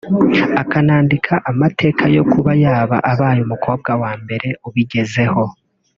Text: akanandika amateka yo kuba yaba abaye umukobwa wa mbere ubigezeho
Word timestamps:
akanandika 0.61 1.33
amateka 1.51 2.03
yo 2.15 2.23
kuba 2.31 2.51
yaba 2.63 2.97
abaye 3.11 3.39
umukobwa 3.45 3.91
wa 4.01 4.11
mbere 4.21 4.47
ubigezeho 4.67 5.43